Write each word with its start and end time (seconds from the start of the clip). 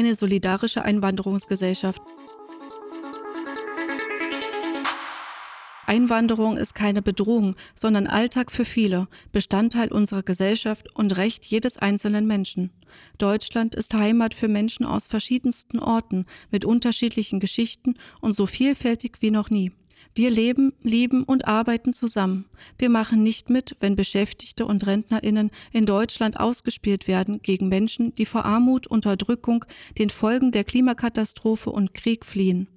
eine 0.00 0.14
solidarische 0.14 0.82
Einwanderungsgesellschaft. 0.82 2.02
Einwanderung 5.86 6.56
ist 6.56 6.74
keine 6.74 7.02
Bedrohung, 7.02 7.56
sondern 7.74 8.06
Alltag 8.06 8.52
für 8.52 8.64
viele, 8.64 9.08
Bestandteil 9.32 9.90
unserer 9.92 10.22
Gesellschaft 10.22 10.94
und 10.94 11.16
Recht 11.16 11.44
jedes 11.44 11.78
einzelnen 11.78 12.26
Menschen. 12.26 12.70
Deutschland 13.18 13.74
ist 13.74 13.92
Heimat 13.92 14.32
für 14.34 14.48
Menschen 14.48 14.86
aus 14.86 15.08
verschiedensten 15.08 15.80
Orten 15.80 16.26
mit 16.50 16.64
unterschiedlichen 16.64 17.40
Geschichten 17.40 17.94
und 18.20 18.36
so 18.36 18.46
vielfältig 18.46 19.16
wie 19.20 19.32
noch 19.32 19.50
nie. 19.50 19.72
Wir 20.14 20.30
leben, 20.30 20.72
lieben 20.82 21.22
und 21.24 21.46
arbeiten 21.46 21.92
zusammen. 21.92 22.46
Wir 22.78 22.88
machen 22.88 23.22
nicht 23.22 23.48
mit, 23.48 23.76
wenn 23.80 23.96
Beschäftigte 23.96 24.66
und 24.66 24.86
Rentnerinnen 24.86 25.50
in 25.72 25.86
Deutschland 25.86 26.38
ausgespielt 26.38 27.06
werden 27.06 27.40
gegen 27.42 27.68
Menschen, 27.68 28.14
die 28.16 28.26
vor 28.26 28.44
Armut, 28.44 28.86
Unterdrückung, 28.86 29.64
den 29.98 30.10
Folgen 30.10 30.52
der 30.52 30.64
Klimakatastrophe 30.64 31.70
und 31.70 31.94
Krieg 31.94 32.24
fliehen. 32.24 32.68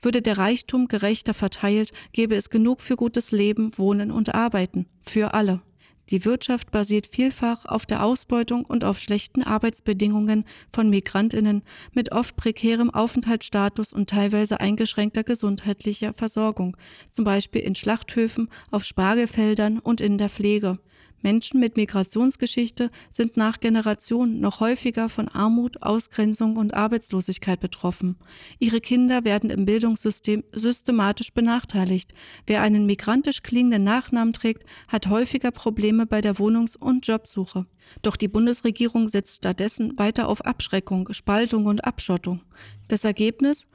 Würde 0.00 0.20
der 0.20 0.38
Reichtum 0.38 0.88
gerechter 0.88 1.34
verteilt, 1.34 1.92
gäbe 2.12 2.34
es 2.34 2.50
genug 2.50 2.80
für 2.80 2.96
gutes 2.96 3.30
Leben, 3.30 3.76
Wohnen 3.78 4.10
und 4.10 4.34
Arbeiten, 4.34 4.86
für 5.00 5.32
alle. 5.34 5.62
Die 6.10 6.24
Wirtschaft 6.24 6.72
basiert 6.72 7.06
vielfach 7.06 7.66
auf 7.66 7.86
der 7.86 8.04
Ausbeutung 8.04 8.64
und 8.64 8.84
auf 8.84 8.98
schlechten 8.98 9.44
Arbeitsbedingungen 9.44 10.44
von 10.72 10.90
Migrantinnen 10.90 11.62
mit 11.92 12.10
oft 12.10 12.34
prekärem 12.34 12.90
Aufenthaltsstatus 12.90 13.92
und 13.92 14.10
teilweise 14.10 14.58
eingeschränkter 14.58 15.22
gesundheitlicher 15.22 16.12
Versorgung, 16.12 16.76
zum 17.12 17.24
Beispiel 17.24 17.62
in 17.62 17.76
Schlachthöfen, 17.76 18.48
auf 18.72 18.84
Spargelfeldern 18.84 19.78
und 19.78 20.00
in 20.00 20.18
der 20.18 20.28
Pflege. 20.28 20.78
Menschen 21.22 21.60
mit 21.60 21.76
Migrationsgeschichte 21.76 22.90
sind 23.10 23.36
nach 23.36 23.60
Generationen 23.60 24.40
noch 24.40 24.60
häufiger 24.60 25.08
von 25.08 25.28
Armut, 25.28 25.82
Ausgrenzung 25.82 26.56
und 26.56 26.74
Arbeitslosigkeit 26.74 27.60
betroffen. 27.60 28.16
Ihre 28.58 28.80
Kinder 28.80 29.24
werden 29.24 29.50
im 29.50 29.64
Bildungssystem 29.64 30.44
systematisch 30.52 31.32
benachteiligt. 31.32 32.14
Wer 32.46 32.62
einen 32.62 32.86
migrantisch 32.86 33.42
klingenden 33.42 33.84
Nachnamen 33.84 34.32
trägt, 34.32 34.64
hat 34.88 35.08
häufiger 35.08 35.50
Probleme 35.50 36.06
bei 36.06 36.20
der 36.20 36.38
Wohnungs- 36.38 36.76
und 36.76 37.06
Jobsuche. 37.06 37.66
Doch 38.02 38.16
die 38.16 38.28
Bundesregierung 38.28 39.08
setzt 39.08 39.36
stattdessen 39.36 39.98
weiter 39.98 40.28
auf 40.28 40.44
Abschreckung, 40.44 41.12
Spaltung 41.12 41.66
und 41.66 41.84
Abschottung. 41.84 42.42
Das 42.88 43.04
Ergebnis 43.04 43.68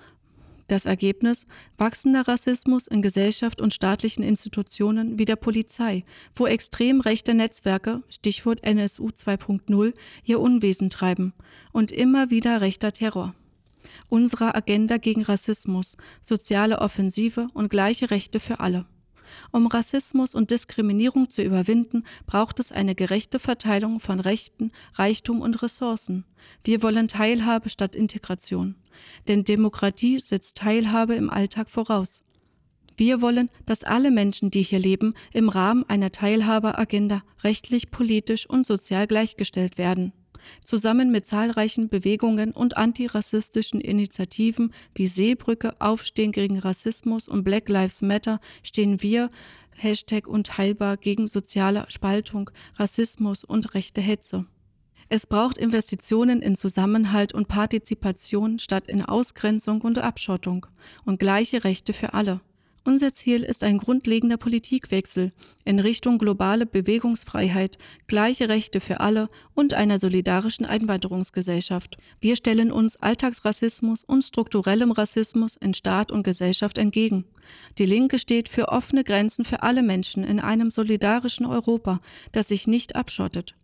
das 0.67 0.85
Ergebnis 0.85 1.45
wachsender 1.77 2.27
Rassismus 2.27 2.87
in 2.87 3.01
Gesellschaft 3.01 3.61
und 3.61 3.73
staatlichen 3.73 4.23
Institutionen 4.23 5.19
wie 5.19 5.25
der 5.25 5.35
Polizei, 5.35 6.05
wo 6.33 6.47
extrem 6.47 7.01
rechte 7.01 7.33
Netzwerke, 7.33 8.03
Stichwort 8.09 8.63
NSU 8.63 9.09
2.0, 9.09 9.93
ihr 10.23 10.39
Unwesen 10.39 10.89
treiben 10.89 11.33
und 11.71 11.91
immer 11.91 12.29
wieder 12.29 12.61
rechter 12.61 12.91
Terror. 12.91 13.35
Unserer 14.09 14.55
Agenda 14.55 14.97
gegen 14.97 15.21
Rassismus, 15.21 15.97
soziale 16.21 16.79
Offensive 16.79 17.47
und 17.53 17.69
gleiche 17.69 18.11
Rechte 18.11 18.39
für 18.39 18.59
alle. 18.59 18.85
Um 19.51 19.67
Rassismus 19.67 20.35
und 20.35 20.51
Diskriminierung 20.51 21.29
zu 21.29 21.41
überwinden, 21.41 22.03
braucht 22.25 22.59
es 22.59 22.71
eine 22.71 22.95
gerechte 22.95 23.39
Verteilung 23.39 23.99
von 23.99 24.19
Rechten, 24.19 24.71
Reichtum 24.93 25.41
und 25.41 25.61
Ressourcen. 25.61 26.25
Wir 26.63 26.81
wollen 26.81 27.07
Teilhabe 27.07 27.69
statt 27.69 27.95
Integration. 27.95 28.75
Denn 29.27 29.43
Demokratie 29.43 30.19
setzt 30.19 30.57
Teilhabe 30.57 31.15
im 31.15 31.29
Alltag 31.29 31.69
voraus. 31.69 32.23
Wir 32.97 33.21
wollen, 33.21 33.49
dass 33.65 33.83
alle 33.83 34.09
Menschen, 34.09 34.51
die 34.51 34.61
hier 34.61 34.79
leben, 34.79 35.15
im 35.33 35.49
Rahmen 35.49 35.83
einer 35.89 36.11
Teilhabeagenda 36.11 37.23
rechtlich, 37.43 37.91
politisch 37.91 38.49
und 38.49 38.65
sozial 38.65 39.05
gleichgestellt 39.05 39.77
werden. 39.77 40.13
Zusammen 40.63 41.11
mit 41.11 41.25
zahlreichen 41.25 41.89
Bewegungen 41.89 42.51
und 42.51 42.77
antirassistischen 42.77 43.81
Initiativen 43.81 44.73
wie 44.93 45.07
Seebrücke, 45.07 45.75
Aufstehen 45.79 46.31
gegen 46.31 46.59
Rassismus 46.59 47.27
und 47.27 47.43
Black 47.43 47.69
Lives 47.69 48.01
Matter 48.01 48.39
stehen 48.63 49.01
wir 49.01 49.29
Hashtag 49.75 50.27
unteilbar 50.27 50.97
gegen 50.97 51.27
soziale 51.27 51.85
Spaltung, 51.89 52.49
Rassismus 52.75 53.43
und 53.43 53.73
rechte 53.73 54.01
Hetze. 54.01 54.45
Es 55.07 55.27
braucht 55.27 55.57
Investitionen 55.57 56.41
in 56.41 56.55
Zusammenhalt 56.55 57.33
und 57.33 57.47
Partizipation 57.47 58.57
statt 58.57 58.87
in 58.87 59.03
Ausgrenzung 59.03 59.81
und 59.81 59.99
Abschottung 59.99 60.65
und 61.05 61.19
gleiche 61.19 61.63
Rechte 61.63 61.93
für 61.93 62.13
alle. 62.13 62.41
Unser 62.87 63.15
Ziel 63.15 63.41
ist 63.41 63.63
ein 63.63 63.79
grundlegender 63.79 64.37
Politikwechsel 64.37 65.31
in 65.63 65.79
Richtung 65.79 66.19
globale 66.19 66.67
Bewegungsfreiheit, 66.67 67.79
gleiche 68.05 68.47
Rechte 68.47 68.79
für 68.79 68.99
alle 68.99 69.27
und 69.55 69.73
einer 69.73 69.97
solidarischen 69.97 70.67
Einwanderungsgesellschaft. 70.67 71.97
Wir 72.21 72.35
stellen 72.35 72.71
uns 72.71 72.97
Alltagsrassismus 72.97 74.03
und 74.03 74.23
strukturellem 74.23 74.91
Rassismus 74.91 75.55
in 75.55 75.73
Staat 75.73 76.11
und 76.11 76.21
Gesellschaft 76.21 76.77
entgegen. 76.77 77.25
Die 77.79 77.87
Linke 77.87 78.19
steht 78.19 78.49
für 78.49 78.69
offene 78.69 79.03
Grenzen 79.03 79.45
für 79.45 79.63
alle 79.63 79.81
Menschen 79.81 80.23
in 80.23 80.39
einem 80.39 80.69
solidarischen 80.69 81.47
Europa, 81.47 82.01
das 82.33 82.49
sich 82.49 82.67
nicht 82.67 82.95
abschottet. 82.95 83.55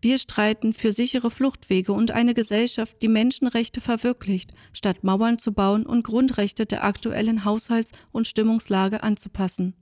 Wir 0.00 0.18
streiten 0.18 0.72
für 0.72 0.92
sichere 0.92 1.30
Fluchtwege 1.30 1.92
und 1.92 2.10
eine 2.10 2.34
Gesellschaft, 2.34 2.96
die 3.02 3.08
Menschenrechte 3.08 3.80
verwirklicht, 3.80 4.52
statt 4.72 5.04
Mauern 5.04 5.38
zu 5.38 5.52
bauen 5.52 5.86
und 5.86 6.04
Grundrechte 6.04 6.66
der 6.66 6.84
aktuellen 6.84 7.44
Haushalts- 7.44 7.92
und 8.12 8.26
Stimmungslage 8.26 9.02
anzupassen. 9.02 9.74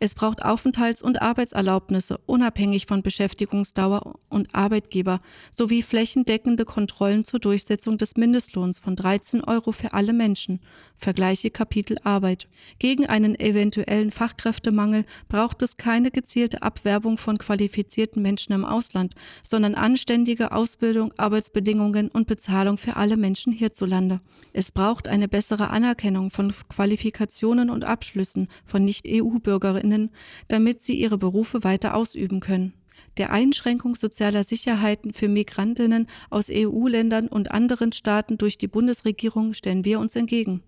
Es 0.00 0.14
braucht 0.14 0.44
Aufenthalts- 0.44 1.02
und 1.02 1.22
Arbeitserlaubnisse 1.22 2.18
unabhängig 2.26 2.86
von 2.86 3.02
Beschäftigungsdauer 3.02 4.14
und 4.28 4.54
Arbeitgeber 4.54 5.20
sowie 5.56 5.82
flächendeckende 5.82 6.64
Kontrollen 6.64 7.24
zur 7.24 7.40
Durchsetzung 7.40 7.98
des 7.98 8.16
Mindestlohns 8.16 8.78
von 8.78 8.96
13 8.96 9.44
Euro 9.44 9.72
für 9.72 9.92
alle 9.92 10.12
Menschen. 10.12 10.60
Vergleiche 10.96 11.50
Kapitel 11.50 11.98
Arbeit. 12.02 12.48
Gegen 12.78 13.06
einen 13.06 13.38
eventuellen 13.38 14.10
Fachkräftemangel 14.10 15.04
braucht 15.28 15.62
es 15.62 15.76
keine 15.76 16.10
gezielte 16.10 16.62
Abwerbung 16.62 17.18
von 17.18 17.38
qualifizierten 17.38 18.22
Menschen 18.22 18.52
im 18.52 18.64
Ausland, 18.64 19.14
sondern 19.42 19.74
anständige 19.74 20.52
Ausbildung, 20.52 21.12
Arbeitsbedingungen 21.16 22.08
und 22.08 22.26
Bezahlung 22.26 22.78
für 22.78 22.96
alle 22.96 23.16
Menschen 23.16 23.52
hierzulande. 23.52 24.20
Es 24.52 24.70
braucht 24.70 25.08
eine 25.08 25.28
bessere 25.28 25.70
Anerkennung 25.70 26.30
von 26.30 26.52
Qualifikationen 26.68 27.70
und 27.70 27.84
Abschlüssen 27.84 28.48
von 28.64 28.84
Nicht-EU-Bürgerinnen 28.84 29.83
Bürgerinnen, 29.84 30.10
damit 30.48 30.80
sie 30.82 30.94
ihre 30.94 31.18
Berufe 31.18 31.62
weiter 31.64 31.94
ausüben 31.94 32.40
können. 32.40 32.72
Der 33.16 33.30
Einschränkung 33.30 33.94
sozialer 33.94 34.42
Sicherheiten 34.42 35.12
für 35.12 35.28
Migrantinnen 35.28 36.06
aus 36.30 36.48
EU-Ländern 36.50 37.28
und 37.28 37.50
anderen 37.50 37.92
Staaten 37.92 38.38
durch 38.38 38.58
die 38.58 38.66
Bundesregierung 38.66 39.52
stellen 39.52 39.84
wir 39.84 40.00
uns 40.00 40.16
entgegen. 40.16 40.62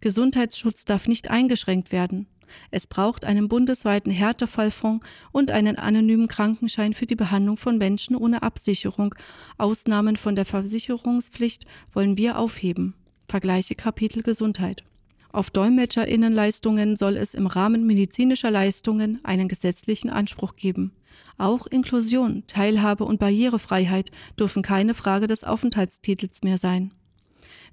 Gesundheitsschutz 0.00 0.84
darf 0.84 1.06
nicht 1.06 1.30
eingeschränkt 1.30 1.92
werden. 1.92 2.26
Es 2.70 2.86
braucht 2.86 3.24
einen 3.24 3.48
bundesweiten 3.48 4.12
Härtefallfonds 4.12 5.04
und 5.32 5.50
einen 5.50 5.76
anonymen 5.76 6.28
Krankenschein 6.28 6.92
für 6.92 7.06
die 7.06 7.16
Behandlung 7.16 7.56
von 7.56 7.76
Menschen 7.76 8.14
ohne 8.14 8.42
Absicherung. 8.42 9.14
Ausnahmen 9.58 10.16
von 10.16 10.34
der 10.34 10.44
Versicherungspflicht 10.44 11.66
wollen 11.92 12.16
wir 12.16 12.38
aufheben. 12.38 12.94
Vergleiche 13.28 13.74
Kapitel 13.74 14.22
Gesundheit. 14.22 14.84
Auf 15.32 15.50
Dolmetscherinnenleistungen 15.50 16.96
soll 16.96 17.16
es 17.16 17.34
im 17.34 17.46
Rahmen 17.46 17.86
medizinischer 17.86 18.50
Leistungen 18.50 19.20
einen 19.24 19.48
gesetzlichen 19.48 20.10
Anspruch 20.10 20.56
geben. 20.56 20.92
Auch 21.38 21.66
Inklusion, 21.66 22.44
Teilhabe 22.46 23.04
und 23.04 23.18
Barrierefreiheit 23.18 24.10
dürfen 24.38 24.62
keine 24.62 24.94
Frage 24.94 25.26
des 25.26 25.44
Aufenthaltstitels 25.44 26.42
mehr 26.42 26.58
sein. 26.58 26.92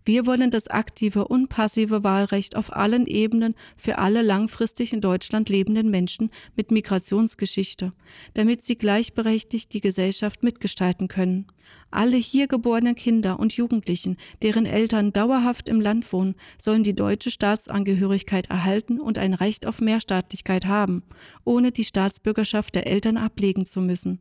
Wir 0.05 0.25
wollen 0.25 0.51
das 0.51 0.67
aktive 0.67 1.27
und 1.27 1.47
passive 1.47 2.03
Wahlrecht 2.03 2.57
auf 2.57 2.75
allen 2.75 3.07
Ebenen 3.07 3.55
für 3.77 3.99
alle 3.99 4.21
langfristig 4.21 4.91
in 4.91 4.99
Deutschland 4.99 5.47
lebenden 5.47 5.89
Menschen 5.89 6.29
mit 6.57 6.71
Migrationsgeschichte, 6.71 7.93
damit 8.33 8.65
sie 8.65 8.75
gleichberechtigt 8.75 9.73
die 9.73 9.79
Gesellschaft 9.79 10.43
mitgestalten 10.43 11.07
können. 11.07 11.47
Alle 11.89 12.17
hier 12.17 12.47
geborenen 12.47 12.95
Kinder 12.95 13.39
und 13.39 13.53
Jugendlichen, 13.53 14.17
deren 14.41 14.65
Eltern 14.65 15.13
dauerhaft 15.13 15.69
im 15.69 15.79
Land 15.79 16.11
wohnen, 16.11 16.35
sollen 16.61 16.83
die 16.83 16.95
deutsche 16.95 17.31
Staatsangehörigkeit 17.31 18.49
erhalten 18.49 18.99
und 18.99 19.17
ein 19.17 19.33
Recht 19.33 19.65
auf 19.65 19.79
Mehrstaatlichkeit 19.79 20.65
haben, 20.65 21.03
ohne 21.45 21.71
die 21.71 21.85
Staatsbürgerschaft 21.85 22.75
der 22.75 22.87
Eltern 22.87 23.15
ablegen 23.15 23.65
zu 23.65 23.79
müssen. 23.79 24.19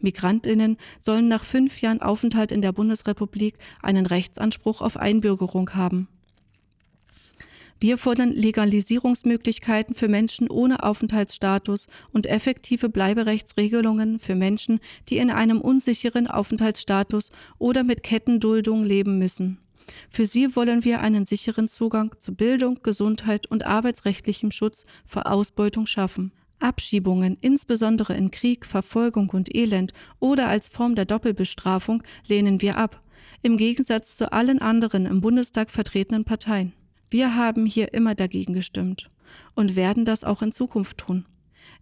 Migrantinnen 0.00 0.76
sollen 1.00 1.28
nach 1.28 1.44
fünf 1.44 1.80
Jahren 1.80 2.02
Aufenthalt 2.02 2.52
in 2.52 2.62
der 2.62 2.72
Bundesrepublik 2.72 3.54
einen 3.82 4.06
Rechtsanspruch 4.06 4.80
auf 4.80 4.96
Einbürgerung 4.96 5.70
haben. 5.74 6.08
Wir 7.82 7.98
fordern 7.98 8.30
Legalisierungsmöglichkeiten 8.30 9.96
für 9.96 10.06
Menschen 10.06 10.48
ohne 10.48 10.84
Aufenthaltsstatus 10.84 11.88
und 12.12 12.28
effektive 12.28 12.88
Bleiberechtsregelungen 12.88 14.20
für 14.20 14.36
Menschen, 14.36 14.78
die 15.08 15.16
in 15.16 15.32
einem 15.32 15.60
unsicheren 15.60 16.28
Aufenthaltsstatus 16.28 17.32
oder 17.58 17.82
mit 17.82 18.04
Kettenduldung 18.04 18.84
leben 18.84 19.18
müssen. 19.18 19.58
Für 20.10 20.26
sie 20.26 20.54
wollen 20.54 20.84
wir 20.84 21.00
einen 21.00 21.26
sicheren 21.26 21.66
Zugang 21.66 22.14
zu 22.20 22.36
Bildung, 22.36 22.78
Gesundheit 22.84 23.48
und 23.48 23.64
arbeitsrechtlichem 23.64 24.52
Schutz 24.52 24.86
vor 25.04 25.26
Ausbeutung 25.26 25.86
schaffen. 25.86 26.30
Abschiebungen, 26.62 27.36
insbesondere 27.40 28.14
in 28.14 28.30
Krieg, 28.30 28.66
Verfolgung 28.66 29.30
und 29.30 29.54
Elend 29.54 29.92
oder 30.20 30.48
als 30.48 30.68
Form 30.68 30.94
der 30.94 31.04
Doppelbestrafung, 31.04 32.02
lehnen 32.26 32.60
wir 32.62 32.76
ab. 32.76 33.02
im 33.42 33.56
Gegensatz 33.56 34.16
zu 34.16 34.32
allen 34.32 34.60
anderen 34.60 35.06
im 35.06 35.20
Bundestag 35.20 35.70
vertretenen 35.70 36.24
Parteien. 36.24 36.72
Wir 37.10 37.34
haben 37.34 37.66
hier 37.66 37.92
immer 37.92 38.14
dagegen 38.14 38.54
gestimmt 38.54 39.10
und 39.54 39.76
werden 39.76 40.04
das 40.04 40.24
auch 40.24 40.42
in 40.42 40.52
Zukunft 40.52 40.98
tun. 40.98 41.26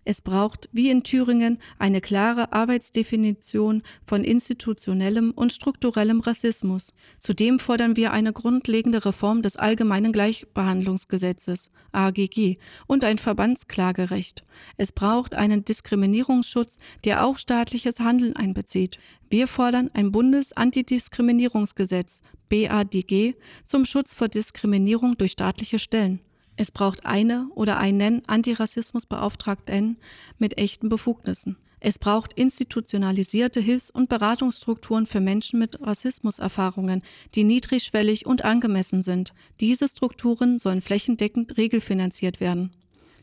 Es 0.05 0.21
braucht, 0.23 0.69
wie 0.73 0.91
in 0.91 1.03
Thüringen, 1.03 1.59
eine 1.79 2.01
klare 2.01 2.53
Arbeitsdefinition 2.53 3.83
von 4.07 4.23
institutionellem 4.25 5.33
und 5.33 5.53
strukturellem 5.53 6.21
Rassismus. 6.21 6.95
Zudem 7.19 7.59
fordern 7.59 7.97
wir 7.97 8.13
eine 8.13 8.33
grundlegende 8.33 9.05
Reform 9.05 9.43
des 9.43 9.57
Allgemeinen 9.57 10.13
Gleichbehandlungsgesetzes 10.13 11.73
AGG 11.93 12.57
und 12.87 13.05
ein 13.05 13.19
Verbandsklagerecht. 13.19 14.45
Es 14.77 14.93
braucht 14.93 15.35
einen 15.35 15.65
Diskriminierungsschutz, 15.65 16.79
der 17.05 17.25
auch 17.25 17.39
staatliches 17.39 17.99
Handeln 18.01 18.37
einbezieht. 18.37 18.99
Wir 19.29 19.47
fordern 19.47 19.91
ein 19.95 20.13
Bundesantidiskriminierungsgesetz 20.13 22.23
BADG 22.49 23.35
zum 23.67 23.85
Schutz 23.85 24.15
vor 24.15 24.29
Diskriminierung 24.29 25.19
durch 25.19 25.33
staatliche 25.33 25.79
Stellen. 25.79 26.21
Es 26.61 26.71
braucht 26.71 27.07
eine 27.07 27.49
oder 27.55 27.79
einen 27.79 28.23
Antirassismusbeauftragten 28.29 29.97
mit 30.37 30.59
echten 30.59 30.91
Befugnissen. 30.91 31.57
Es 31.81 31.99
braucht 31.99 32.35
institutionalisierte 32.35 33.61
Hilfs- 33.61 33.89
und 33.89 34.11
Beratungsstrukturen 34.11 35.07
für 35.07 35.21
Menschen 35.21 35.59
mit 35.59 35.81
Rassismuserfahrungen, 35.81 37.01
die 37.35 37.45
niedrigschwellig 37.45 38.27
und 38.27 38.45
angemessen 38.45 39.01
sind. 39.01 39.33
Diese 39.61 39.89
Strukturen 39.89 40.59
sollen 40.59 40.83
flächendeckend 40.83 41.57
regelfinanziert 41.57 42.41
werden. 42.41 42.77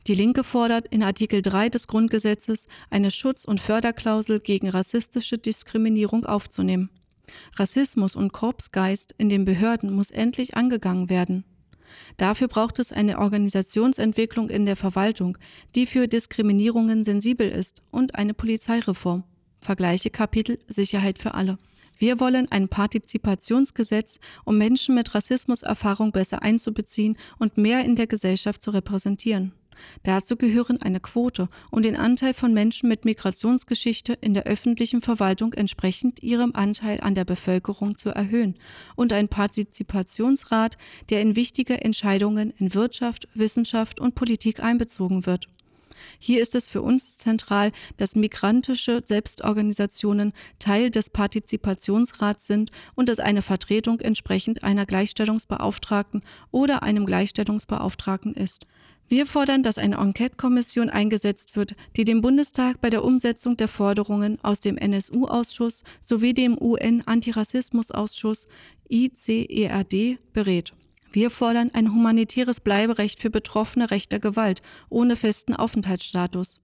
Die 0.08 0.16
Linke 0.16 0.44
fordert 0.44 0.88
in 0.88 1.04
Artikel 1.04 1.44
3 1.44 1.70
des 1.70 1.88
Grundgesetzes 1.88 2.68
eine 2.90 3.12
Schutz- 3.12 3.46
und 3.46 3.60
Förderklausel 3.60 4.40
gegen 4.40 4.68
rassistische 4.68 5.38
Diskriminierung 5.38 6.26
aufzunehmen. 6.26 6.90
Rassismus 7.56 8.16
und 8.16 8.34
Korpsgeist 8.34 9.14
in 9.20 9.30
den 9.30 9.46
Behörden 9.46 9.94
muss 9.94 10.10
endlich 10.10 10.58
angegangen 10.58 11.12
werden. 11.12 11.44
Dafür 12.18 12.48
braucht 12.48 12.80
es 12.80 12.92
eine 12.92 13.20
Organisationsentwicklung 13.20 14.50
in 14.50 14.66
der 14.66 14.76
Verwaltung, 14.76 15.38
die 15.76 15.86
für 15.86 16.08
Diskriminierungen 16.08 17.04
sensibel 17.04 17.50
ist 17.50 17.82
und 17.92 18.16
eine 18.16 18.34
Polizeireform. 18.34 19.24
Vergleiche 19.60 20.10
Kapitel 20.10 20.60
Sicherheit 20.68 21.20
für 21.20 21.34
alle. 21.34 21.58
Wir 21.98 22.20
wollen 22.20 22.48
ein 22.52 22.70
Partizipationsgesetz, 22.70 24.20
um 24.46 24.58
Menschen 24.58 24.94
mit 24.94 25.16
Rassismuserfahrung 25.16 26.12
besser 26.12 26.44
einzubeziehen 26.44 27.18
und 27.40 27.58
mehr 27.58 27.84
in 27.84 27.96
der 27.96 28.08
Gesellschaft 28.08 28.62
zu 28.62 28.72
repräsentieren. 28.72 29.54
Dazu 30.04 30.36
gehören 30.36 30.82
eine 30.82 31.00
Quote 31.00 31.50
und 31.72 31.84
den 31.84 31.96
Anteil 31.96 32.34
von 32.34 32.54
Menschen 32.54 32.90
mit 32.90 33.06
Migrationsgeschichte 33.06 34.14
in 34.14 34.34
der 34.34 34.44
öffentlichen 34.44 35.02
Verwaltung 35.02 35.54
entsprechend 35.54 36.24
ihrem 36.24 36.54
Anteil 36.54 37.02
an 37.02 37.16
der 37.16 37.26
Bevölkerung 37.26 37.98
zu 37.98 38.10
erhöhen 38.10 38.56
und 38.96 39.14
ein 39.14 39.28
Partizipationsrat, 39.28 40.78
der 41.10 41.22
in 41.22 41.36
wichtige 41.36 41.82
Entscheidungen 41.82 42.54
in 42.58 42.74
Wirtschaft, 42.74 43.28
Wissenschaft 43.34 44.00
und 44.00 44.16
Politik 44.16 44.62
einbezogen 44.62 45.26
wird. 45.26 45.48
Hier 46.20 46.42
ist 46.42 46.56
es 46.56 46.68
für 46.68 46.82
uns 46.82 47.18
zentral, 47.18 47.72
dass 47.98 48.16
migrantische 48.16 49.02
Selbstorganisationen 49.04 50.34
Teil 50.60 50.90
des 50.90 51.10
Partizipationsrats 51.10 52.48
sind 52.48 52.72
und 52.96 53.10
dass 53.10 53.20
eine 53.20 53.42
Vertretung 53.42 54.00
entsprechend 54.00 54.64
einer 54.64 54.86
Gleichstellungsbeauftragten 54.86 56.24
oder 56.52 56.84
einem 56.84 57.06
Gleichstellungsbeauftragten 57.06 58.34
ist. 58.34 58.68
Wir 59.10 59.26
fordern, 59.26 59.64
dass 59.64 59.78
eine 59.78 59.96
Enquete-Kommission 59.96 60.90
eingesetzt 60.90 61.56
wird, 61.56 61.76
die 61.96 62.04
den 62.04 62.20
Bundestag 62.20 62.82
bei 62.82 62.90
der 62.90 63.06
Umsetzung 63.06 63.56
der 63.56 63.70
Forderungen 63.70 64.38
aus 64.44 64.60
dem 64.60 64.78
NSU-Ausschuss 64.78 65.86
sowie 66.02 66.34
dem 66.34 66.58
UN-Antirassismus-Ausschuss 66.62 68.48
ICERD 68.90 70.18
berät. 70.34 70.74
Wir 71.14 71.30
fordern 71.30 71.72
ein 71.74 71.94
humanitäres 71.94 72.60
Bleiberecht 72.60 73.22
für 73.22 73.30
Betroffene 73.30 73.92
rechter 73.92 74.20
Gewalt 74.20 74.62
ohne 74.90 75.16
festen 75.16 75.56
Aufenthaltsstatus. 75.56 76.60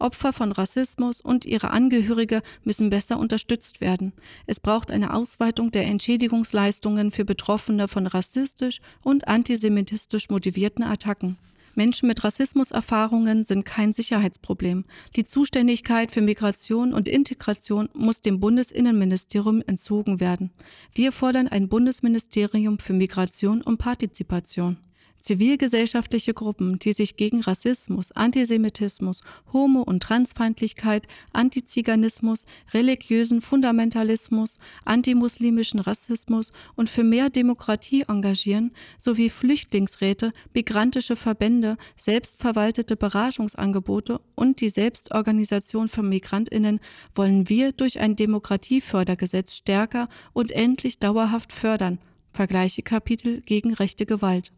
Opfer 0.00 0.32
von 0.32 0.50
Rassismus 0.50 1.20
und 1.20 1.46
ihre 1.46 1.70
Angehörige 1.70 2.42
müssen 2.64 2.90
besser 2.90 3.20
unterstützt 3.20 3.80
werden. 3.80 4.12
Es 4.46 4.58
braucht 4.58 4.90
eine 4.90 5.14
Ausweitung 5.14 5.70
der 5.70 5.84
Entschädigungsleistungen 5.86 7.12
für 7.12 7.24
Betroffene 7.24 7.86
von 7.86 8.08
rassistisch 8.08 8.80
und 9.02 9.28
antisemitistisch 9.28 10.28
motivierten 10.28 10.82
Attacken. 10.82 11.38
Menschen 11.76 12.06
mit 12.06 12.24
Rassismuserfahrungen 12.24 13.44
sind 13.44 13.64
kein 13.64 13.92
Sicherheitsproblem. 13.92 14.84
Die 15.16 15.24
Zuständigkeit 15.24 16.10
für 16.10 16.20
Migration 16.20 16.94
und 16.94 17.08
Integration 17.08 17.88
muss 17.94 18.22
dem 18.22 18.40
Bundesinnenministerium 18.40 19.62
entzogen 19.66 20.20
werden. 20.20 20.50
Wir 20.92 21.12
fordern 21.12 21.48
ein 21.48 21.68
Bundesministerium 21.68 22.78
für 22.78 22.92
Migration 22.92 23.62
und 23.62 23.78
Partizipation. 23.78 24.78
Zivilgesellschaftliche 25.24 26.34
Gruppen, 26.34 26.78
die 26.78 26.92
sich 26.92 27.16
gegen 27.16 27.40
Rassismus, 27.40 28.12
Antisemitismus, 28.12 29.22
Homo- 29.54 29.80
und 29.80 30.02
Transfeindlichkeit, 30.02 31.08
Antiziganismus, 31.32 32.44
religiösen 32.74 33.40
Fundamentalismus, 33.40 34.58
antimuslimischen 34.84 35.80
Rassismus 35.80 36.52
und 36.76 36.90
für 36.90 37.04
mehr 37.04 37.30
Demokratie 37.30 38.04
engagieren, 38.06 38.72
sowie 38.98 39.30
Flüchtlingsräte, 39.30 40.34
migrantische 40.52 41.16
Verbände, 41.16 41.78
selbstverwaltete 41.96 42.94
Beratungsangebote 42.94 44.20
und 44.34 44.60
die 44.60 44.68
Selbstorganisation 44.68 45.88
von 45.88 46.06
Migrantinnen 46.06 46.80
wollen 47.14 47.48
wir 47.48 47.72
durch 47.72 47.98
ein 47.98 48.14
Demokratiefördergesetz 48.14 49.54
stärker 49.54 50.10
und 50.34 50.52
endlich 50.52 50.98
dauerhaft 50.98 51.50
fördern. 51.50 51.98
Vergleiche 52.30 52.82
Kapitel 52.82 53.40
gegen 53.40 53.72
rechte 53.72 54.04
Gewalt. 54.04 54.52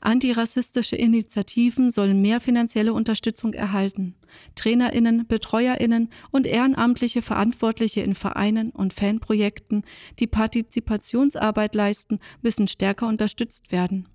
Antirassistische 0.00 0.96
Initiativen 0.96 1.90
sollen 1.90 2.20
mehr 2.20 2.40
finanzielle 2.40 2.92
Unterstützung 2.92 3.54
erhalten. 3.54 4.14
Trainerinnen, 4.54 5.26
Betreuerinnen 5.26 6.10
und 6.30 6.46
ehrenamtliche 6.46 7.22
Verantwortliche 7.22 8.00
in 8.00 8.14
Vereinen 8.14 8.70
und 8.70 8.92
Fanprojekten, 8.92 9.84
die 10.18 10.26
Partizipationsarbeit 10.26 11.74
leisten, 11.74 12.18
müssen 12.42 12.68
stärker 12.68 13.08
unterstützt 13.08 13.72
werden. 13.72 14.08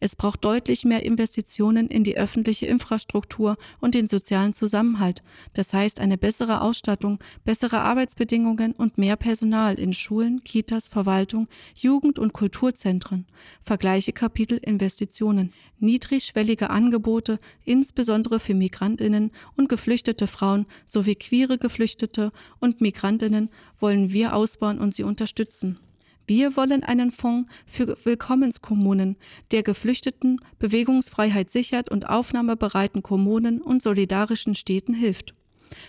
Es 0.00 0.16
braucht 0.16 0.44
deutlich 0.44 0.84
mehr 0.84 1.02
Investitionen 1.02 1.88
in 1.88 2.04
die 2.04 2.16
öffentliche 2.16 2.66
Infrastruktur 2.66 3.56
und 3.80 3.94
den 3.94 4.06
sozialen 4.06 4.52
Zusammenhalt, 4.52 5.22
das 5.52 5.72
heißt 5.72 6.00
eine 6.00 6.18
bessere 6.18 6.60
Ausstattung, 6.60 7.18
bessere 7.44 7.80
Arbeitsbedingungen 7.80 8.72
und 8.72 8.98
mehr 8.98 9.16
Personal 9.16 9.78
in 9.78 9.92
Schulen, 9.92 10.42
Kitas, 10.44 10.88
Verwaltung, 10.88 11.48
Jugend- 11.74 12.18
und 12.18 12.32
Kulturzentren. 12.32 13.26
Vergleiche 13.62 14.12
Kapitel 14.12 14.58
Investitionen. 14.58 15.52
Niedrigschwellige 15.78 16.70
Angebote, 16.70 17.38
insbesondere 17.64 18.40
für 18.40 18.54
Migrantinnen 18.54 19.30
und 19.56 19.68
geflüchtete 19.68 20.26
Frauen 20.26 20.66
sowie 20.86 21.14
queere 21.14 21.58
Geflüchtete 21.58 22.32
und 22.60 22.80
Migrantinnen 22.80 23.50
wollen 23.78 24.12
wir 24.12 24.34
ausbauen 24.34 24.78
und 24.78 24.94
sie 24.94 25.02
unterstützen. 25.02 25.78
Wir 26.26 26.56
wollen 26.56 26.82
einen 26.82 27.12
Fonds 27.12 27.50
für 27.66 27.96
Willkommenskommunen, 28.04 29.16
der 29.52 29.62
Geflüchteten 29.62 30.40
Bewegungsfreiheit 30.58 31.50
sichert 31.50 31.88
und 31.88 32.08
aufnahmebereiten 32.08 33.02
Kommunen 33.02 33.60
und 33.60 33.82
solidarischen 33.82 34.54
Städten 34.54 34.94
hilft. 34.94 35.34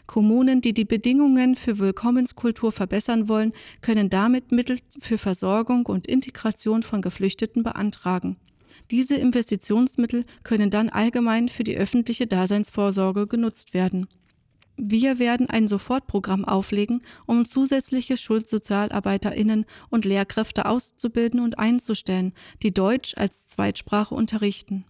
Kommunen, 0.06 0.62
die 0.62 0.74
die 0.74 0.86
Bedingungen 0.86 1.56
für 1.56 1.80
Willkommenskultur 1.80 2.72
verbessern 2.72 3.28
wollen, 3.28 3.54
können 3.82 4.10
damit 4.10 4.52
Mittel 4.52 4.80
für 5.00 5.18
Versorgung 5.18 5.86
und 5.86 6.08
Integration 6.08 6.84
von 6.84 7.02
Geflüchteten 7.02 7.64
beantragen. 7.64 8.38
Diese 8.92 9.16
Investitionsmittel 9.16 10.26
können 10.44 10.70
dann 10.70 10.90
allgemein 10.90 11.50
für 11.50 11.64
die 11.64 11.76
öffentliche 11.76 12.28
Daseinsvorsorge 12.28 13.28
genutzt 13.28 13.74
werden. 13.74 14.08
Wir 14.78 15.18
werden 15.18 15.50
ein 15.50 15.68
Sofortprogramm 15.68 16.46
auflegen, 16.46 17.02
um 17.26 17.46
zusätzliche 17.46 18.16
Schulsozialarbeiterinnen 18.16 19.66
und 19.90 20.06
Lehrkräfte 20.06 20.68
auszubilden 20.68 21.40
und 21.40 21.58
einzustellen, 21.58 22.34
die 22.62 22.74
Deutsch 22.74 23.16
als 23.18 23.48
Zweitsprache 23.48 24.14
unterrichten. 24.14 24.86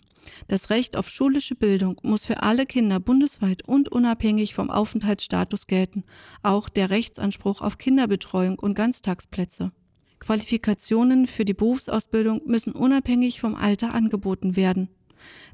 Das 0.49 0.69
Recht 0.69 0.97
auf 0.97 1.09
schulische 1.09 1.55
Bildung 1.55 1.99
muss 2.03 2.25
für 2.25 2.43
alle 2.43 2.65
Kinder 2.65 2.99
bundesweit 2.99 3.65
und 3.65 3.89
unabhängig 3.89 4.53
vom 4.53 4.69
Aufenthaltsstatus 4.69 5.67
gelten, 5.67 6.03
auch 6.43 6.67
der 6.67 6.89
Rechtsanspruch 6.89 7.61
auf 7.61 7.77
Kinderbetreuung 7.77 8.59
und 8.59 8.75
Ganztagsplätze. 8.75 9.71
Qualifikationen 10.19 11.27
für 11.27 11.45
die 11.45 11.53
Berufsausbildung 11.53 12.41
müssen 12.45 12.73
unabhängig 12.73 13.39
vom 13.39 13.55
Alter 13.55 13.93
angeboten 13.93 14.57
werden. 14.57 14.89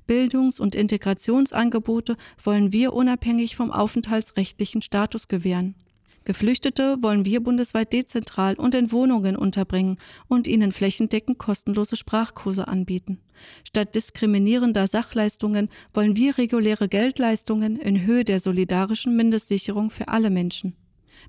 Bildungs- 0.07 0.59
und 0.59 0.75
Integrationsangebote 0.75 2.17
wollen 2.43 2.71
wir 2.71 2.93
unabhängig 2.93 3.55
vom 3.55 3.71
aufenthaltsrechtlichen 3.71 4.81
Status 4.81 5.27
gewähren. 5.27 5.75
Geflüchtete 6.25 6.97
wollen 7.01 7.25
wir 7.25 7.41
bundesweit 7.41 7.91
dezentral 7.91 8.55
und 8.55 8.75
in 8.75 8.91
Wohnungen 8.91 9.35
unterbringen 9.35 9.97
und 10.27 10.47
ihnen 10.47 10.71
flächendeckend 10.71 11.37
kostenlose 11.37 11.97
Sprachkurse 11.97 12.67
anbieten. 12.67 13.19
Statt 13.67 13.93
diskriminierender 13.93 14.87
Sachleistungen 14.87 15.69
wollen 15.93 16.15
wir 16.15 16.37
reguläre 16.37 16.87
Geldleistungen 16.87 17.75
in 17.75 18.05
Höhe 18.05 18.23
der 18.23 18.39
solidarischen 18.39 19.17
Mindestsicherung 19.17 19.89
für 19.89 20.07
alle 20.07 20.29
Menschen. 20.29 20.75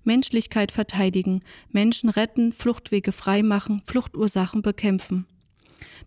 Menschlichkeit 0.05 0.71
verteidigen, 0.71 1.41
Menschen 1.71 2.09
retten, 2.09 2.53
Fluchtwege 2.53 3.13
freimachen, 3.13 3.83
Fluchtursachen 3.85 4.63
bekämpfen. 4.63 5.27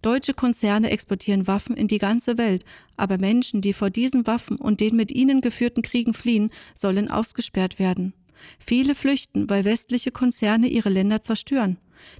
Deutsche 0.01 0.33
Konzerne 0.33 0.89
exportieren 0.89 1.47
Waffen 1.47 1.75
in 1.75 1.87
die 1.87 1.97
ganze 1.97 2.37
Welt, 2.37 2.65
aber 2.95 3.17
Menschen, 3.17 3.61
die 3.61 3.73
vor 3.73 3.89
diesen 3.89 4.27
Waffen 4.27 4.57
und 4.57 4.81
den 4.81 4.95
mit 4.95 5.11
ihnen 5.11 5.41
geführten 5.41 5.81
Kriegen 5.81 6.13
fliehen, 6.13 6.51
sollen 6.75 7.09
ausgesperrt 7.09 7.79
werden. 7.79 8.13
Viele 8.59 8.95
flüchten, 8.95 9.49
weil 9.49 9.65
westliche 9.65 10.11
Konzerne 10.11 10.67
ihre 10.67 10.89
Länder 10.89 11.21
zerstören. 11.21 11.77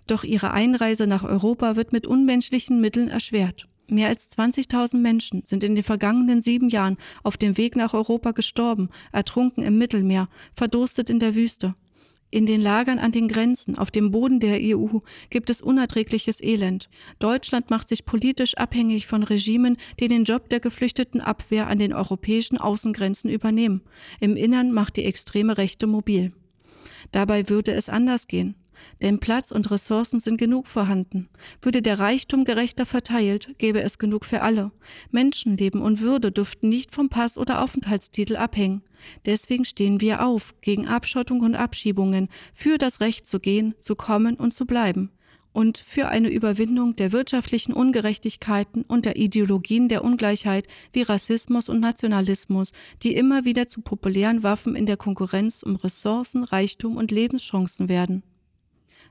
Doch 0.08 0.24
ihre 0.24 0.52
Einreise 0.52 1.08
nach 1.08 1.24
Europa 1.24 1.76
wird 1.76 1.94
mit 1.94 2.08
unmenschlichen 2.08 2.82
Mitteln 2.82 3.10
erschwert. 3.10 3.68
Mehr 3.90 4.10
als 4.10 4.30
20.000 4.38 4.98
Menschen 4.98 5.44
sind 5.46 5.64
in 5.64 5.76
den 5.76 5.84
vergangenen 5.84 6.42
sieben 6.42 6.70
Jahren 6.70 6.98
auf 7.24 7.38
dem 7.38 7.56
Weg 7.56 7.78
nach 7.78 7.94
Europa 7.94 8.32
gestorben, 8.32 8.90
ertrunken 9.14 9.64
im 9.64 9.78
Mittelmeer, 9.78 10.28
verdurstet 10.56 11.10
in 11.10 11.20
der 11.20 11.36
Wüste. 11.36 11.76
In 12.30 12.46
den 12.46 12.60
Lagern 12.60 13.00
an 13.00 13.14
den 13.14 13.30
Grenzen, 13.30 13.78
auf 13.78 13.90
dem 13.90 14.12
Boden 14.12 14.42
der 14.42 14.60
EU 14.62 15.00
gibt 15.30 15.50
es 15.50 15.62
unerträgliches 15.62 16.42
Elend. 16.44 16.90
Deutschland 17.20 17.70
macht 17.70 17.88
sich 17.88 18.04
politisch 18.04 18.56
abhängig 18.58 19.08
von 19.08 19.24
Regimen, 19.24 19.78
die 20.00 20.10
den 20.10 20.26
Job 20.26 20.50
der 20.50 20.60
geflüchteten 20.60 21.22
Abwehr 21.22 21.68
an 21.68 21.80
den 21.80 21.94
europäischen 21.94 22.58
Außengrenzen 22.58 23.30
übernehmen. 23.30 23.82
Im 24.20 24.36
Innern 24.36 24.74
macht 24.74 24.98
die 24.98 25.06
extreme 25.06 25.58
Rechte 25.58 25.88
mobil. 25.88 26.34
Dabei 27.14 27.48
würde 27.48 27.74
es 27.74 27.88
anders 27.88 28.28
gehen. 28.28 28.56
Denn 29.02 29.20
Platz 29.20 29.52
und 29.52 29.70
Ressourcen 29.72 30.20
sind 30.20 30.38
genug 30.38 30.68
vorhanden. 30.68 31.30
Würde 31.62 31.82
der 31.82 32.00
Reichtum 32.00 32.46
gerechter 32.46 32.86
verteilt, 32.86 33.56
gäbe 33.58 33.82
es 33.82 33.98
genug 33.98 34.26
für 34.26 34.42
alle. 34.42 34.72
Menschenleben 35.12 35.82
und 35.82 36.02
Würde 36.02 36.32
dürften 36.32 36.70
nicht 36.70 36.94
vom 36.94 37.10
Pass 37.10 37.38
oder 37.38 37.62
Aufenthaltstitel 37.64 38.36
abhängen. 38.36 38.84
Deswegen 39.26 39.66
stehen 39.66 40.02
wir 40.02 40.26
auf 40.26 40.54
gegen 40.62 40.88
Abschottung 40.88 41.42
und 41.42 41.56
Abschiebungen, 41.56 42.30
für 42.54 42.78
das 42.78 43.00
Recht 43.00 43.28
zu 43.28 43.40
gehen, 43.40 43.76
zu 43.80 43.96
kommen 43.96 44.36
und 44.36 44.54
zu 44.54 44.66
bleiben 44.66 45.12
und 45.58 45.80
für 45.80 46.10
eine 46.10 46.30
Überwindung 46.30 46.96
der 46.96 47.12
wirtschaftlichen 47.12 47.74
Ungerechtigkeiten 47.74 48.84
und 48.84 49.06
der 49.06 49.16
Ideologien 49.16 49.88
der 49.88 50.04
Ungleichheit 50.04 50.68
wie 50.94 51.02
Rassismus 51.02 51.68
und 51.68 51.80
Nationalismus, 51.80 52.74
die 53.02 53.16
immer 53.16 53.44
wieder 53.44 53.66
zu 53.66 53.82
populären 53.82 54.44
Waffen 54.44 54.76
in 54.76 54.86
der 54.86 54.98
Konkurrenz 54.98 55.64
um 55.64 55.76
Ressourcen, 55.76 56.44
Reichtum 56.44 56.96
und 56.96 57.10
Lebenschancen 57.10 57.90
werden. 57.90 58.22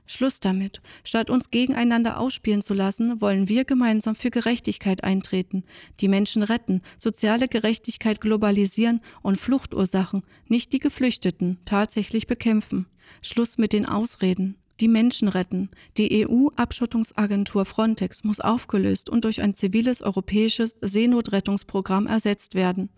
Schluss 0.07 0.39
damit. 0.39 0.81
Statt 1.03 1.29
uns 1.29 1.51
gegeneinander 1.51 2.19
ausspielen 2.19 2.61
zu 2.61 2.73
lassen, 2.73 3.21
wollen 3.21 3.47
wir 3.49 3.65
gemeinsam 3.65 4.15
für 4.15 4.31
Gerechtigkeit 4.31 5.03
eintreten, 5.03 5.63
die 5.99 6.07
Menschen 6.07 6.43
retten, 6.43 6.81
soziale 6.97 7.47
Gerechtigkeit 7.47 8.21
globalisieren 8.21 9.01
und 9.21 9.37
Fluchtursachen, 9.37 10.23
nicht 10.47 10.73
die 10.73 10.79
Geflüchteten, 10.79 11.59
tatsächlich 11.65 12.25
bekämpfen. 12.25 12.87
Schluss 13.21 13.57
mit 13.57 13.73
den 13.73 13.85
Ausreden 13.85 14.55
die 14.79 14.87
Menschen 14.87 15.27
retten. 15.27 15.69
Die 15.97 16.27
EU-Abschottungsagentur 16.27 17.65
Frontex 17.65 18.23
muss 18.23 18.39
aufgelöst 18.39 19.09
und 19.09 19.25
durch 19.25 19.41
ein 19.41 19.53
ziviles 19.53 20.01
europäisches 20.01 20.77
Seenotrettungsprogramm 20.81 22.07
ersetzt 22.07 22.55
werden. 22.55 22.89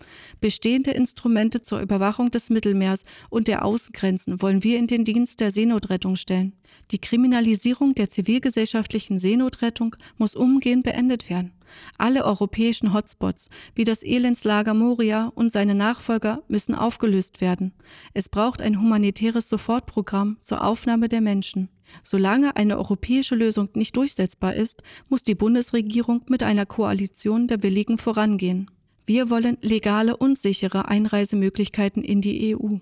Bestehende 0.42 0.92
Instrumente 0.92 1.62
zur 1.62 1.80
Überwachung 1.80 2.32
des 2.32 2.50
Mittelmeers 2.50 3.06
und 3.30 3.48
der 3.48 3.66
Außengrenzen 3.66 4.42
wollen 4.42 4.64
wir 4.64 4.78
in 4.78 4.88
den 4.88 5.06
Dienst 5.06 5.40
der 5.40 5.52
Seenotrettung 5.52 6.16
stellen. 6.16 6.54
Die 6.92 7.00
Kriminalisierung 7.00 7.96
der 7.96 8.10
zivilgesellschaftlichen 8.10 9.20
Seenotrettung 9.20 9.96
muss 10.18 10.36
umgehend 10.36 10.84
beendet 10.84 11.30
werden. 11.30 11.52
Alle 11.98 12.26
europäischen 12.26 12.94
Hotspots 12.94 13.50
wie 13.76 13.84
das 13.84 14.04
Elendslager 14.04 14.74
Moria 14.74 15.32
und 15.36 15.52
seine 15.52 15.76
Nachfolger 15.76 16.44
müssen 16.48 16.76
aufgelöst 16.76 17.42
werden. 17.42 17.74
Es 18.14 18.30
braucht 18.30 18.62
ein 18.62 18.80
humanitäres 18.80 19.50
Sofortprogramm 19.50 20.38
zur 20.42 20.64
Aufnahme 20.64 21.10
der 21.10 21.22
Menschen. 21.22 21.70
Solange 22.04 22.56
eine 22.56 22.78
europäische 22.78 23.36
Lösung 23.36 23.70
nicht 23.74 23.96
durchsetzbar 23.96 24.56
ist, 24.56 24.84
muss 25.08 25.24
die 25.24 25.36
Bundesregierung 25.36 26.24
mit 26.28 26.44
einer 26.44 26.66
Koalition 26.66 27.48
der 27.48 27.64
Willigen 27.64 27.98
vorangehen. 27.98 28.70
Wir 29.06 29.30
wollen 29.30 29.58
legale 29.62 30.16
und 30.16 30.38
sichere 30.38 30.88
Einreisemöglichkeiten 30.88 32.04
in 32.04 32.22
die 32.22 32.56
EU. 32.56 32.78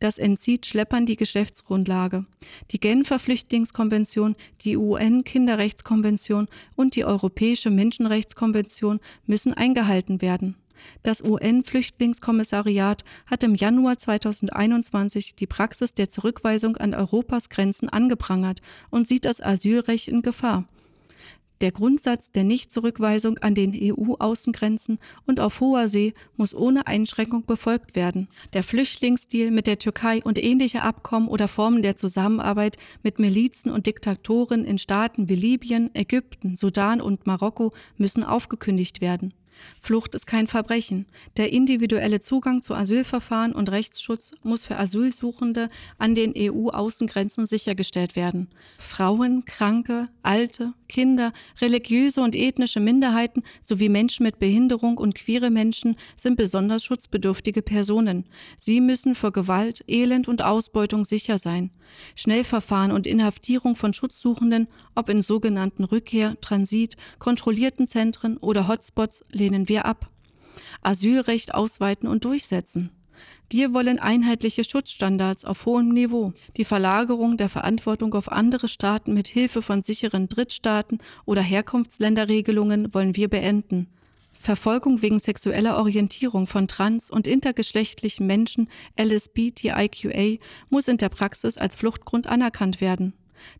Das 0.00 0.18
entzieht 0.18 0.66
Schleppern 0.66 1.06
die 1.06 1.16
Geschäftsgrundlage. 1.16 2.24
Die 2.70 2.80
Genfer 2.80 3.18
Flüchtlingskonvention, 3.18 4.36
die 4.62 4.76
UN-Kinderrechtskonvention 4.76 6.48
und 6.76 6.96
die 6.96 7.04
Europäische 7.04 7.70
Menschenrechtskonvention 7.70 9.00
müssen 9.26 9.54
eingehalten 9.54 10.20
werden. 10.20 10.56
Das 11.02 11.22
UN-Flüchtlingskommissariat 11.22 13.04
hat 13.26 13.42
im 13.42 13.54
Januar 13.54 13.98
2021 13.98 15.34
die 15.34 15.46
Praxis 15.46 15.94
der 15.94 16.08
Zurückweisung 16.08 16.76
an 16.76 16.94
Europas 16.94 17.48
Grenzen 17.48 17.88
angeprangert 17.88 18.60
und 18.90 19.06
sieht 19.06 19.24
das 19.24 19.40
Asylrecht 19.40 20.08
in 20.08 20.22
Gefahr. 20.22 20.66
Der 21.62 21.70
Grundsatz 21.70 22.32
der 22.32 22.42
Nichtzurückweisung 22.42 23.38
an 23.38 23.54
den 23.54 23.72
EU-Außengrenzen 23.72 24.98
und 25.26 25.38
auf 25.38 25.60
hoher 25.60 25.86
See 25.86 26.12
muss 26.36 26.56
ohne 26.56 26.88
Einschränkung 26.88 27.46
befolgt 27.46 27.94
werden. 27.94 28.26
Der 28.52 28.64
Flüchtlingsdeal 28.64 29.52
mit 29.52 29.68
der 29.68 29.78
Türkei 29.78 30.20
und 30.24 30.42
ähnliche 30.42 30.82
Abkommen 30.82 31.28
oder 31.28 31.46
Formen 31.46 31.82
der 31.82 31.94
Zusammenarbeit 31.94 32.78
mit 33.04 33.20
Milizen 33.20 33.70
und 33.70 33.86
Diktatoren 33.86 34.64
in 34.64 34.78
Staaten 34.78 35.28
wie 35.28 35.36
Libyen, 35.36 35.94
Ägypten, 35.94 36.56
Sudan 36.56 37.00
und 37.00 37.28
Marokko 37.28 37.72
müssen 37.96 38.24
aufgekündigt 38.24 39.00
werden. 39.00 39.32
Flucht 39.80 40.14
ist 40.14 40.26
kein 40.26 40.46
Verbrechen. 40.46 41.06
Der 41.36 41.52
individuelle 41.52 42.20
Zugang 42.20 42.62
zu 42.62 42.74
Asylverfahren 42.74 43.52
und 43.52 43.70
Rechtsschutz 43.70 44.32
muss 44.42 44.64
für 44.64 44.76
Asylsuchende 44.76 45.70
an 45.98 46.14
den 46.14 46.34
EU-Außengrenzen 46.36 47.46
sichergestellt 47.46 48.16
werden. 48.16 48.48
Frauen, 48.78 49.44
Kranke, 49.44 50.08
Alte, 50.22 50.74
Kinder, 50.88 51.32
religiöse 51.60 52.20
und 52.20 52.36
ethnische 52.36 52.80
Minderheiten 52.80 53.42
sowie 53.62 53.88
Menschen 53.88 54.24
mit 54.24 54.38
Behinderung 54.38 54.98
und 54.98 55.14
queere 55.14 55.50
Menschen 55.50 55.96
sind 56.16 56.36
besonders 56.36 56.84
schutzbedürftige 56.84 57.62
Personen. 57.62 58.26
Sie 58.58 58.80
müssen 58.80 59.14
vor 59.14 59.32
Gewalt, 59.32 59.82
Elend 59.88 60.28
und 60.28 60.42
Ausbeutung 60.42 61.04
sicher 61.04 61.38
sein. 61.38 61.70
Schnellverfahren 62.14 62.92
und 62.92 63.06
Inhaftierung 63.06 63.74
von 63.74 63.92
Schutzsuchenden, 63.92 64.68
ob 64.94 65.08
in 65.08 65.22
sogenannten 65.22 65.84
Rückkehr-, 65.84 66.38
Transit-, 66.40 66.96
kontrollierten 67.18 67.88
Zentren 67.88 68.36
oder 68.36 68.68
Hotspots, 68.68 69.24
lehnen 69.42 69.68
wir 69.68 69.86
ab. 69.86 70.08
Asylrecht 70.82 71.54
ausweiten 71.54 72.08
und 72.08 72.24
durchsetzen. 72.24 72.90
Wir 73.50 73.74
wollen 73.74 73.98
einheitliche 73.98 74.64
Schutzstandards 74.64 75.44
auf 75.44 75.66
hohem 75.66 75.90
Niveau. 75.90 76.32
Die 76.56 76.64
Verlagerung 76.64 77.36
der 77.36 77.48
Verantwortung 77.48 78.14
auf 78.14 78.30
andere 78.30 78.68
Staaten 78.68 79.12
mit 79.12 79.28
Hilfe 79.28 79.62
von 79.62 79.82
sicheren 79.82 80.28
Drittstaaten 80.28 80.98
oder 81.24 81.42
Herkunftsländerregelungen 81.42 82.94
wollen 82.94 83.16
wir 83.16 83.28
beenden. 83.28 83.88
Verfolgung 84.32 85.02
wegen 85.02 85.18
sexueller 85.18 85.76
Orientierung 85.76 86.46
von 86.46 86.66
trans- 86.66 87.10
und 87.10 87.26
intergeschlechtlichen 87.26 88.26
Menschen 88.26 88.68
LSBTIQA 88.98 90.38
muss 90.68 90.88
in 90.88 90.96
der 90.96 91.10
Praxis 91.10 91.58
als 91.58 91.76
Fluchtgrund 91.76 92.26
anerkannt 92.26 92.80
werden. 92.80 93.12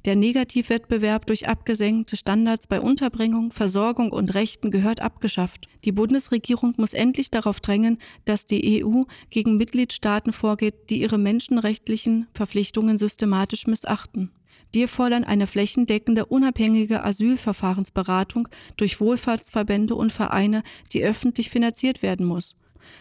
Der 0.05 0.17
Negativwettbewerb 0.17 1.27
durch 1.27 1.49
abgesenkte 1.49 2.17
Standards 2.17 2.67
bei 2.67 2.81
Unterbringung, 2.81 3.53
Versorgung 3.53 4.13
und 4.13 4.35
Rechten 4.35 4.71
gehört 4.71 5.01
abgeschafft. 5.01 5.69
Die 5.85 5.93
Bundesregierung 5.93 6.75
muss 6.77 6.93
endlich 6.93 7.31
darauf 7.31 7.61
drängen, 7.61 7.99
dass 8.25 8.47
die 8.47 8.85
EU 8.85 9.05
gegen 9.31 9.57
Mitgliedstaaten 9.57 10.33
vorgeht, 10.33 10.91
die 10.91 11.01
ihre 11.01 11.19
menschenrechtlichen 11.19 12.27
Verpflichtungen 12.35 12.99
systematisch 12.99 13.67
missachten. 13.67 14.31
Wir 14.73 14.89
fordern 14.89 15.25
eine 15.25 15.47
flächendeckende, 15.47 16.25
unabhängige 16.25 17.05
Asylverfahrensberatung 17.05 18.49
durch 18.79 19.01
Wohlfahrtsverbände 19.01 19.95
und 19.95 20.13
Vereine, 20.13 20.63
die 20.93 21.05
öffentlich 21.05 21.51
finanziert 21.51 22.03
werden 22.03 22.25
muss. 22.25 22.57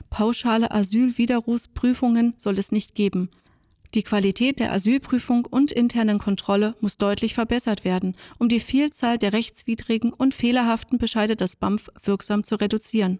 Pauschale 0.09 0.71
Asylwiderrufsprüfungen 0.71 2.33
soll 2.37 2.59
es 2.59 2.71
nicht 2.71 2.93
geben. 2.93 3.29
Die 3.93 4.03
Qualität 4.03 4.59
der 4.59 4.71
Asylprüfung 4.71 5.45
und 5.45 5.71
internen 5.71 6.17
Kontrolle 6.17 6.75
muss 6.79 6.97
deutlich 6.97 7.33
verbessert 7.33 7.83
werden, 7.83 8.15
um 8.39 8.47
die 8.47 8.61
Vielzahl 8.61 9.17
der 9.17 9.33
rechtswidrigen 9.33 10.13
und 10.13 10.33
fehlerhaften 10.33 10.97
Bescheide 10.97 11.35
des 11.35 11.57
BAMF 11.57 11.89
wirksam 12.01 12.45
zu 12.45 12.55
reduzieren. 12.55 13.19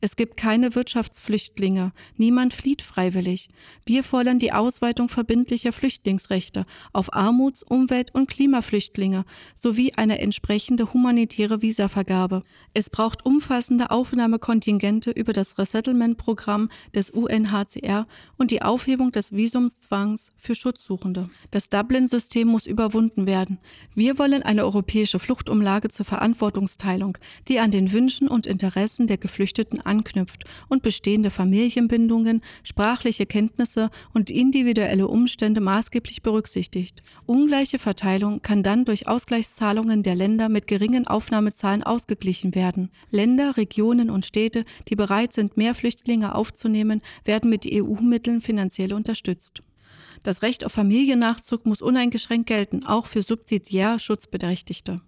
Es 0.00 0.16
gibt 0.16 0.36
keine 0.36 0.74
Wirtschaftsflüchtlinge. 0.74 1.92
Niemand 2.16 2.54
flieht 2.54 2.82
freiwillig. 2.82 3.48
Wir 3.84 4.02
fordern 4.02 4.38
die 4.38 4.52
Ausweitung 4.52 5.08
verbindlicher 5.08 5.72
Flüchtlingsrechte 5.72 6.64
auf 6.92 7.12
Armuts-, 7.12 7.62
Umwelt- 7.62 8.14
und 8.14 8.28
Klimaflüchtlinge 8.28 9.24
sowie 9.60 9.92
eine 9.94 10.20
entsprechende 10.20 10.92
humanitäre 10.92 11.62
Visavergabe. 11.62 12.42
Es 12.74 12.90
braucht 12.90 13.26
umfassende 13.26 13.90
Aufnahmekontingente 13.90 15.10
über 15.10 15.32
das 15.32 15.58
Resettlement-Programm 15.58 16.68
des 16.94 17.10
UNHCR 17.10 18.06
und 18.36 18.50
die 18.50 18.62
Aufhebung 18.62 19.12
des 19.12 19.32
Visumszwangs 19.32 20.32
für 20.36 20.54
Schutzsuchende. 20.54 21.28
Das 21.50 21.68
Dublin-System 21.68 22.48
muss 22.48 22.66
überwunden 22.66 23.26
werden. 23.26 23.58
Wir 23.94 24.18
wollen 24.18 24.42
eine 24.42 24.64
europäische 24.64 25.18
Fluchtumlage 25.18 25.88
zur 25.88 26.06
Verantwortungsteilung, 26.06 27.18
die 27.48 27.58
an 27.58 27.70
den 27.70 27.92
Wünschen 27.92 28.28
und 28.28 28.46
Interessen 28.46 29.06
der 29.06 29.18
Geflüchteten 29.18 29.67
Geflüchteten 29.68 29.80
anknüpft 29.80 30.44
und 30.68 30.82
bestehende 30.82 31.30
Familienbindungen, 31.30 32.42
sprachliche 32.62 33.26
Kenntnisse 33.26 33.90
und 34.14 34.30
individuelle 34.30 35.08
Umstände 35.08 35.60
maßgeblich 35.60 36.22
berücksichtigt. 36.22 37.02
Ungleiche 37.26 37.78
Verteilung 37.78 38.42
kann 38.42 38.62
dann 38.62 38.84
durch 38.84 39.06
Ausgleichszahlungen 39.06 40.02
der 40.02 40.14
Länder 40.14 40.48
mit 40.48 40.66
geringen 40.66 41.06
Aufnahmezahlen 41.06 41.82
ausgeglichen 41.82 42.54
werden. 42.54 42.90
Länder, 43.10 43.56
Regionen 43.56 44.10
und 44.10 44.24
Städte, 44.24 44.64
die 44.88 44.96
bereit 44.96 45.32
sind, 45.32 45.56
mehr 45.56 45.74
Flüchtlinge 45.74 46.34
aufzunehmen, 46.34 47.02
werden 47.24 47.50
mit 47.50 47.66
EU-Mitteln 47.70 48.40
finanziell 48.40 48.92
unterstützt. 48.92 49.62
Das 50.24 50.42
Recht 50.42 50.64
auf 50.64 50.72
Familiennachzug 50.72 51.64
muss 51.64 51.80
uneingeschränkt 51.80 52.48
gelten, 52.48 52.84
auch 52.84 53.06
für 53.06 53.22
subsidiär 53.22 53.98
Schutzberechtigte. 53.98 55.00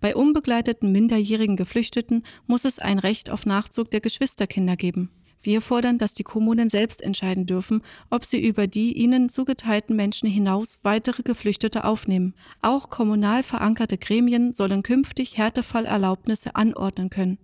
Bei 0.00 0.14
unbegleiteten 0.14 0.92
minderjährigen 0.92 1.56
Geflüchteten 1.56 2.24
muss 2.46 2.64
es 2.64 2.78
ein 2.78 2.98
Recht 2.98 3.30
auf 3.30 3.46
Nachzug 3.46 3.90
der 3.90 4.00
Geschwisterkinder 4.00 4.76
geben. 4.76 5.10
Wir 5.42 5.60
fordern, 5.60 5.98
dass 5.98 6.14
die 6.14 6.24
Kommunen 6.24 6.68
selbst 6.68 7.00
entscheiden 7.00 7.46
dürfen, 7.46 7.82
ob 8.10 8.24
sie 8.24 8.44
über 8.44 8.66
die 8.66 8.96
ihnen 8.96 9.28
zugeteilten 9.28 9.94
Menschen 9.94 10.28
hinaus 10.28 10.78
weitere 10.82 11.22
Geflüchtete 11.22 11.84
aufnehmen. 11.84 12.34
Auch 12.60 12.88
kommunal 12.88 13.42
verankerte 13.42 13.98
Gremien 13.98 14.52
sollen 14.52 14.82
künftig 14.82 15.38
Härtefallerlaubnisse 15.38 16.56
anordnen 16.56 17.08
können. 17.08 17.38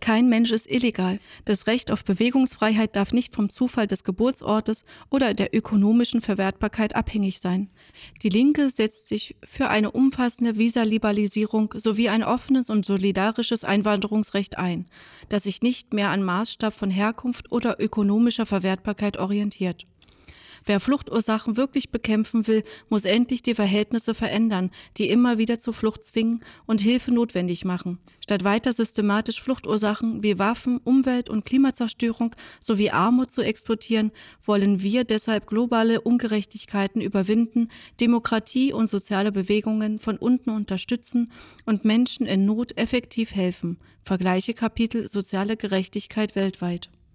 Kein 0.00 0.28
Mensch 0.28 0.50
ist 0.50 0.70
illegal. 0.70 1.18
Das 1.44 1.66
Recht 1.66 1.90
auf 1.90 2.04
Bewegungsfreiheit 2.04 2.96
darf 2.96 3.12
nicht 3.12 3.34
vom 3.34 3.48
Zufall 3.48 3.86
des 3.86 4.04
Geburtsortes 4.04 4.84
oder 5.10 5.34
der 5.34 5.54
ökonomischen 5.54 6.20
Verwertbarkeit 6.20 6.94
abhängig 6.94 7.40
sein. 7.40 7.70
Die 8.22 8.28
Linke 8.28 8.70
setzt 8.70 9.08
sich 9.08 9.36
für 9.44 9.68
eine 9.68 9.90
umfassende 9.90 10.58
Visaliberalisierung 10.58 11.74
sowie 11.76 12.08
ein 12.08 12.24
offenes 12.24 12.70
und 12.70 12.84
solidarisches 12.84 13.64
Einwanderungsrecht 13.64 14.58
ein, 14.58 14.86
das 15.28 15.44
sich 15.44 15.62
nicht 15.62 15.92
mehr 15.92 16.10
an 16.10 16.22
Maßstab 16.22 16.74
von 16.74 16.90
Herkunft 16.90 17.50
oder 17.50 17.80
ökonomischer 17.80 18.46
Verwertbarkeit 18.46 19.16
orientiert. 19.16 19.84
Wer 20.66 20.80
Fluchtursachen 20.80 21.56
wirklich 21.56 21.90
bekämpfen 21.90 22.48
will, 22.48 22.64
muss 22.88 23.04
endlich 23.04 23.40
die 23.40 23.54
Verhältnisse 23.54 24.14
verändern, 24.14 24.72
die 24.96 25.08
immer 25.08 25.38
wieder 25.38 25.58
zur 25.58 25.72
Flucht 25.72 26.04
zwingen 26.04 26.40
und 26.66 26.80
Hilfe 26.80 27.12
notwendig 27.12 27.64
machen. 27.64 28.00
Statt 28.20 28.42
weiter 28.42 28.72
systematisch 28.72 29.40
Fluchtursachen 29.40 30.24
wie 30.24 30.40
Waffen, 30.40 30.78
Umwelt- 30.82 31.30
und 31.30 31.44
Klimazerstörung 31.44 32.34
sowie 32.60 32.90
Armut 32.90 33.30
zu 33.30 33.42
exportieren, 33.42 34.10
wollen 34.44 34.82
wir 34.82 35.04
deshalb 35.04 35.46
globale 35.46 36.00
Ungerechtigkeiten 36.00 37.00
überwinden, 37.00 37.68
Demokratie 38.00 38.72
und 38.72 38.88
soziale 38.88 39.30
Bewegungen 39.30 40.00
von 40.00 40.16
unten 40.16 40.50
unterstützen 40.50 41.30
und 41.64 41.84
Menschen 41.84 42.26
in 42.26 42.44
Not 42.44 42.76
effektiv 42.76 43.32
helfen. 43.32 43.78
Vergleiche 44.02 44.54
Kapitel 44.54 45.08
Soziale 45.08 45.56
Gerechtigkeit 45.56 46.34
weltweit. 46.34 46.90